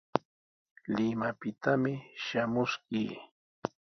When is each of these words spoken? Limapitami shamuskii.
Limapitami 0.95 1.93
shamuskii. 2.25 3.13